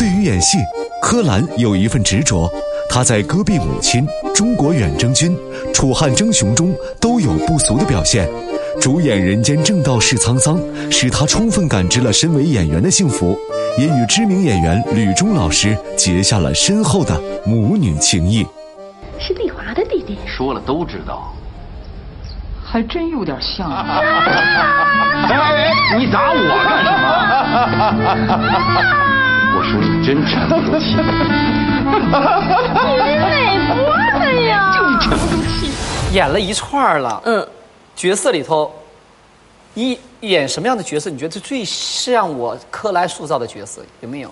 [0.00, 0.56] 对于演戏，
[1.02, 2.50] 柯蓝有一份执着。
[2.88, 5.36] 他在《戈壁母亲》《中国远征军》
[5.74, 8.26] 《楚汉争雄》中都有不俗的表现。
[8.80, 10.56] 主演《人间正道是沧桑》，
[10.90, 13.38] 使他充分感知了身为演员的幸福，
[13.76, 18.42] 也与知名演员吕中老师结下了深厚的母女情谊。
[19.18, 20.18] 是丽华的弟弟。
[20.26, 21.30] 说了都知道。
[22.64, 23.68] 还真有点像。
[25.28, 26.90] 哎，你打我干什
[28.38, 29.06] 么？
[29.78, 30.86] 你真沉不住气。
[30.86, 31.00] 你是
[33.18, 33.74] 哪国
[34.18, 34.72] 的呀？
[34.76, 35.70] 就是沉不住气。
[36.12, 37.46] 演了一串了，嗯，
[37.94, 38.72] 角色里头，
[39.74, 41.08] 一演什么样的角色？
[41.10, 44.30] 你觉得最像我柯蓝塑造的角色有没有？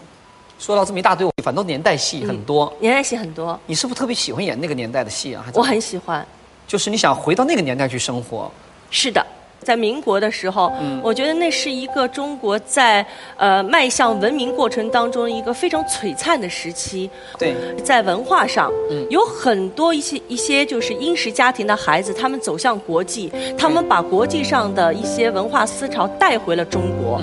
[0.59, 3.59] 说到这么一大堆，反正年代戏很多，年代戏很多。
[3.67, 5.45] 你是不是特别喜欢演那个年代的戏啊？
[5.55, 6.27] 我很喜欢。
[6.67, 8.51] 就是你想回到那个年代去生活，
[8.91, 9.25] 是的，
[9.69, 10.73] 在民国的时候，
[11.03, 13.05] 我觉得那是一个中国在
[13.37, 17.11] 呃迈向文明过程当中一个非常璀璨的时期。
[17.39, 17.55] 对，
[17.85, 18.73] 在文化上，
[19.11, 27.21] 有很多一些一些就是殷实家庭的孩子，他们走向国际，他们把国际上的一些文化思潮带回了中国，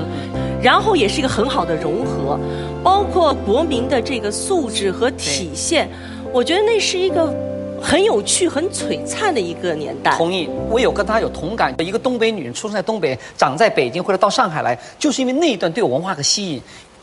[0.61, 2.39] 然后也是一个很好的融合，
[2.83, 5.89] 包括国民的这个素质和体现，
[6.31, 7.33] 我觉得那是一个。
[7.81, 10.15] 很有趣、很璀璨的一个年代。
[10.17, 11.73] 同意，我有跟他有同感。
[11.79, 16.61] 一个东北女人出生在东北，长在北京，或者到上海来，就是因为那一段对我文化的吸引。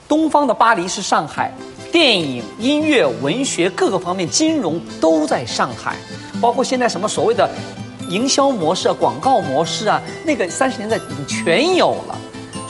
[0.08, 1.50] 东方的巴黎是上海，
[1.90, 5.96] 电影、音乐、文学各个方面，金融都在上海，
[6.40, 7.48] 包括现在什么所谓的
[8.10, 12.18] 营销模式、啊广告模式啊，那个三十年代已经全有了。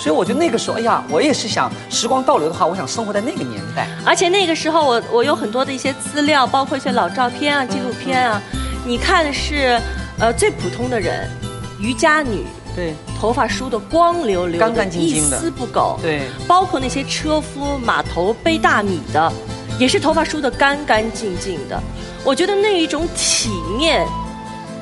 [0.03, 3.86] 所以我觉得那个时候，哎呀，我也是想时光倒流的话，我想生活在那个年代。
[4.05, 8.42] 而且那个时候，我我有很多的一些资料，包括一些老照片啊、纪录片啊。
[8.84, 9.80] 你看的是，
[10.19, 11.30] 呃，最普通的人，
[11.78, 15.97] 渔家女，对，头发梳得光溜溜，干干净净的，一丝不苟。
[16.03, 19.33] 对，包括那些车夫码头背大米的，
[19.78, 21.80] 也是头发梳得干干净净的。
[22.25, 24.05] 我觉得那一种体面，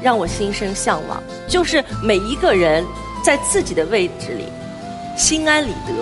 [0.00, 1.22] 让我心生向往。
[1.46, 2.82] 就是每一个人
[3.22, 4.46] 在自己的位置里。
[5.16, 5.92] 心安理得。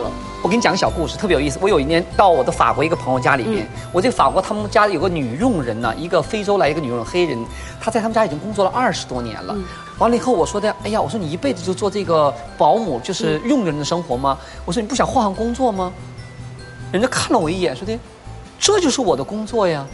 [0.40, 1.58] 我给你讲个小故事，特别有意思。
[1.60, 7.36] 我有一年到我的法国一个朋友家里面，我这法国他们家有个女佣人呢，一个非洲来一个女佣黑人，
[7.80, 9.56] 她在他们家已经工作了二十多年了。
[9.98, 14.38] 完了以后，我说的，哎呀，我说你一辈子就做这个保姆，就是佣人的生活吗？
[14.64, 15.92] 我说你不想换换工作吗？
[16.92, 17.98] 人家看了我一眼，说的，
[18.60, 19.84] 这就是我的工作呀。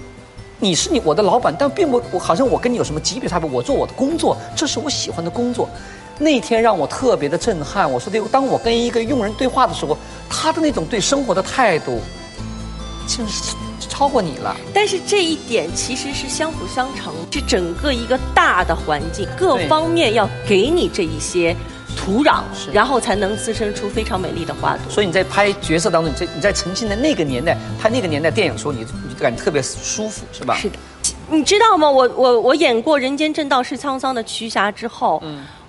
[0.61, 3.51] 你是你我的老板，但并不我好像我跟你有什么级别差别。
[3.51, 5.69] 我做我的工作，这是我喜欢的工作。
[6.19, 7.91] 那天让我特别的震撼。
[7.91, 9.97] 我说的，当我跟一个佣人对话的时候，
[10.29, 12.01] 他的那种对生活的态度，
[13.07, 13.55] 其实
[13.89, 14.57] 超过你了。
[14.73, 21.55] 但是这一点其实是相辅相成，是整个一个大的环境，各方面要给你这一些
[21.97, 22.43] 土壤，
[22.73, 24.91] 然后才能滋生出非常美丽的花朵。
[24.91, 30.57] 所以你在拍角色当中，你在你在沉浸在那个年代拍那个年代电影的时候，你你就感觉特别舒服，是吧？
[30.57, 30.77] 是的。
[31.31, 31.91] 你知道吗？
[31.91, 35.23] 我我我演过《人间正道是沧桑》的瞿霞之后，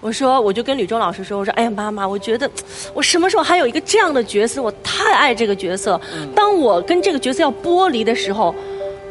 [0.05, 2.47] 我说我就跟吕中老师说，我说哎呀妈妈，我觉得
[2.93, 4.61] 我什么时候还有一个这样的角色？
[4.61, 5.99] 我太爱这个角色。
[6.35, 8.53] 当我跟这个角色要剥离的时候，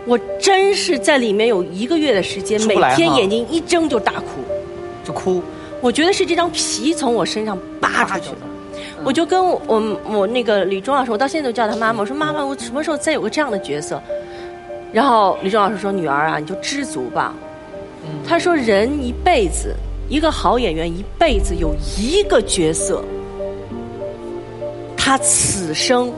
[0.07, 4.45] 我真是在里面有一个月的时间，每天眼睛一睁就大哭，
[5.03, 5.43] 就哭。
[5.81, 8.39] 我觉得是这张皮从我身上扒出去了。
[9.03, 9.61] 我就跟我
[10.09, 12.03] 我那个吕中老师，我到现在都叫他妈妈。
[12.03, 14.01] 我说妈妈，我什么时候再有个这样的角色？
[14.93, 17.35] 然后吕中老师说：“女儿啊，你就知足吧。”
[18.25, 19.75] 他说：“人一辈子，
[20.09, 23.03] 一个好演员一辈子有一个角色，
[24.97, 26.13] 他此生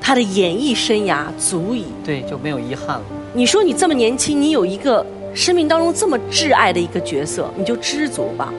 [0.00, 3.02] 他的演艺生涯足以对就没有遗憾了。
[3.34, 5.04] 你说你这么年轻，你有一个
[5.34, 8.52] 生命当中这么挚爱的一个角色，你就知足吧。”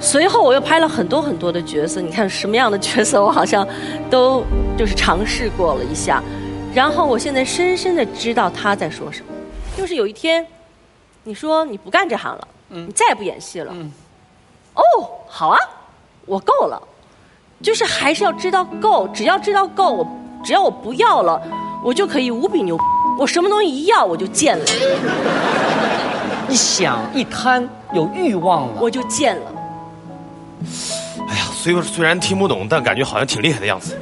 [0.00, 3.66] 随后我又拍了很多很多的角色，你看什么样的角色，我好像
[4.10, 4.42] 都
[4.76, 6.20] 就是尝试过了一下。
[6.74, 9.26] 然后我现在深深的知道他在说什么，
[9.76, 10.44] 就是有一天，
[11.24, 13.72] 你说你不干这行了，你再也不演戏了，
[14.74, 14.82] 哦，
[15.28, 15.58] 好啊，
[16.26, 16.82] 我够了，
[17.62, 20.06] 就是还是要知道够，只要知道够，我
[20.44, 21.40] 只要我不要了，
[21.84, 22.76] 我就可以无比牛，
[23.18, 24.64] 我什么东西一要我就贱了，
[26.48, 29.52] 一想一贪有欲望了，我就贱了。
[31.28, 33.96] 哎呀，虽虽然听不懂，但感觉好像挺厉害的样子。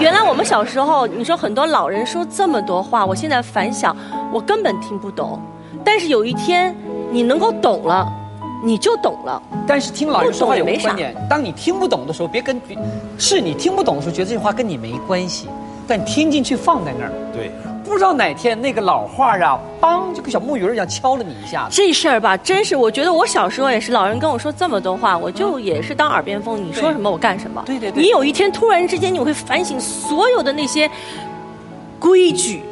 [0.00, 3.94] 原来我们小时候，你说很多老人说这么多话，我现在反想，
[4.32, 5.38] 我根本听不懂。
[5.84, 6.74] 但是有一天，
[7.10, 8.06] 你能够懂了，
[8.64, 9.42] 你就懂了。
[9.66, 12.60] 但是听老人说话有个观点：当你听不懂的时候，别跟
[13.18, 15.48] 是你听不懂的时候，觉得这句话跟你没关系，
[15.86, 17.12] 但听进去放在那儿。
[17.32, 17.50] 对。
[17.84, 21.66] 不知道哪天那个老话啊，梆，就跟小木鱼一样敲了你一下。
[21.68, 26.64] 这事儿吧，真是我觉得我小时候也是，老人跟我说这么多话，我就也是当耳边风。
[26.64, 27.60] 你说什么我干什么。
[27.66, 28.02] 对对对。
[28.02, 30.88] 你有一天突然之间你会反省所有的那些
[31.98, 32.62] 规矩，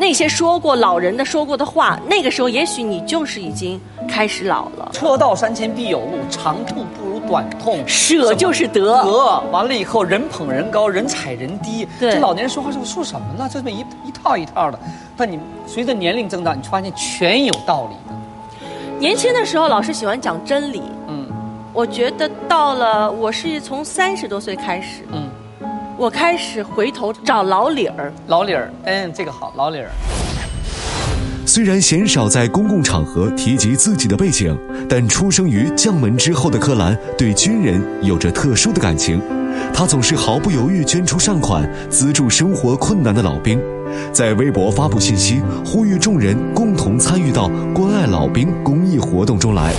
[0.00, 4.88] 那些说过老人的说过的话，那个时候也许你就是已经开始老了。
[4.94, 7.86] 车到山前必有路，长痛不如短痛。
[7.86, 11.86] 舍就是得得完了以后，人捧人高，人踩人低。
[11.98, 13.46] 对这老年人说话是说什么呢？
[13.52, 14.80] 这么一一套一套的。
[15.18, 18.98] 但你随着年龄增长，你发现全有道理的。
[18.98, 21.26] 年轻的时候老是喜欢讲真理，嗯
[21.74, 25.28] 我觉得到了我是从三十多岁开始，嗯，
[26.00, 28.10] 我开始回头找老李儿。
[28.28, 29.90] 老李儿，嗯，这个好，老李儿。
[31.44, 34.58] 虽然鲜少在公共场合提及自己的背景，
[34.88, 39.20] 但出生于将门之后的柯蓝对军人有着特殊的感情。
[39.74, 43.60] 他总是毫不犹豫捐出善款，资助生活困难的老兵，
[44.10, 49.74] 在微博发布信息，呼吁众人共同参与到关爱老兵公益活动中来。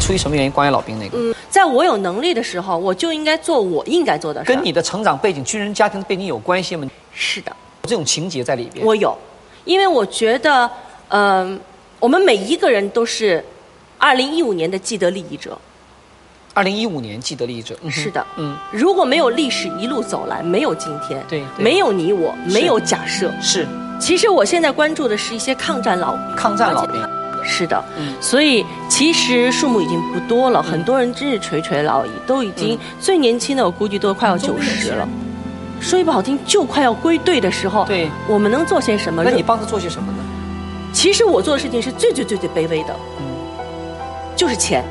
[0.00, 1.16] 出于什么原因关爱老兵那个？
[1.16, 4.54] 嗯，在我有能力的时候，我就应该做我应该做的事儿。
[4.54, 6.88] 跟你的成长背景、军人家庭背景有关系吗？
[7.12, 7.52] 是的，
[7.82, 8.84] 这种情节在里边。
[8.84, 9.16] 我有，
[9.64, 10.70] 因为我觉得，
[11.08, 11.58] 嗯、
[11.98, 13.44] 我们每一个人都是
[13.96, 15.58] 二零一五年的既得利益者。
[16.54, 17.78] 二零一五年既得利益者。
[17.82, 23.32] 嗯是的，嗯，如果没有历史一路走来，没有今天，对对没有你我，没有假设。
[23.40, 23.66] 是
[24.00, 26.36] 其实我现在关注的是一些抗战老兵。
[26.36, 27.00] 抗战老兵。
[27.48, 35.08] 是的，嗯所以其实数目已经不多了，很多人真是垂垂老矣，都已经、嗯最年轻的我估计都快要九十了。
[35.80, 39.22] 说句不好听，就快要归队的时候，对我们能做些什么？
[39.24, 40.18] 那你帮他做些什么呢？
[40.92, 43.24] 其实我做的事情是最最最最卑微的，嗯，
[44.36, 44.84] 就是钱。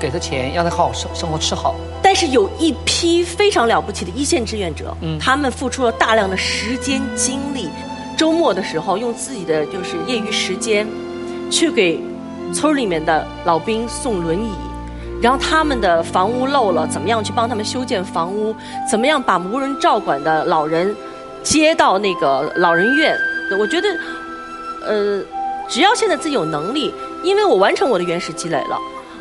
[0.00, 1.74] 给他钱，让他好好生生活，吃好。
[2.02, 7.70] 但是有一批非常了不起的一线志愿者，嗯他们付出了大量的时间精力，
[8.14, 10.86] 周末的时候用自己的就是业余时间，
[11.50, 12.00] 去给
[12.52, 14.52] 村里面的老兵送轮椅，
[15.22, 18.54] 然后他们的房屋漏了，怎么样去帮他们修建房屋，
[18.90, 20.94] 怎么样把无人照管的老人
[21.42, 23.16] 接到那个老人院。
[23.58, 23.88] 我觉得，
[24.86, 25.22] 呃，
[25.68, 26.92] 只要现在自己有能力，
[27.22, 28.78] 因为我完成我的原始积累了，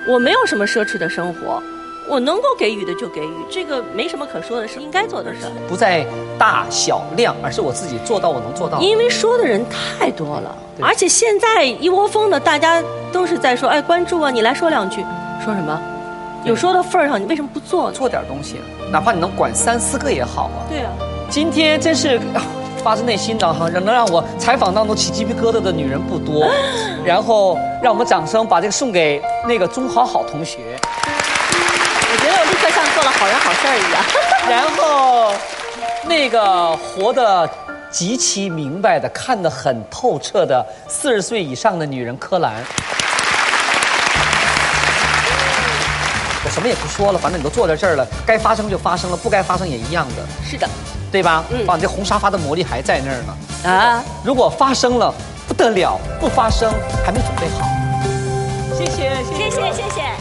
[0.08, 1.62] 我没有什么奢侈的生活。
[2.07, 5.51] 我能够给予的就给予，这个没什么可说的，是应该做的事儿。
[5.67, 6.05] 不在
[6.38, 8.79] 大小量，而是我自己做到我能做到。
[8.79, 15.01] 因为说的人太多了，而且现在一窝蜂的，大家都是在说，哎，关注啊，你来说两句，
[15.44, 15.81] 说什么？
[16.44, 17.94] 有说到份儿上，你为什么不做呢？
[17.94, 18.57] 做点东西，
[18.91, 20.67] 哪怕你能管三四个也好啊。
[20.69, 20.91] 对啊，
[21.29, 22.44] 今天真是啊
[22.83, 26.45] 发自内心的哈，能让我采访当中起鸡皮疙瘩的女人不多。
[27.05, 30.59] 然后让我们掌声把这个送给那个钟好好同学。
[33.11, 34.03] 好人好事儿一样。
[34.50, 35.33] 然后，
[36.05, 37.50] 那个活得
[37.89, 42.53] 极其明白的、看得很透彻的四十岁以上的女人柯蓝，
[46.44, 50.67] 我什么也不说了，反正你都坐在这儿了，该发生就发生了，不该发生也一样的，是的，
[51.11, 51.44] 对吧？
[51.50, 53.71] 嗯哇，这红沙发的魔力还在那儿呢。
[53.71, 55.13] 啊，如果发生了，
[55.47, 56.69] 不得了；不发生，
[57.05, 57.67] 还没准备好。
[58.77, 60.12] 谢谢，谢谢谢谢。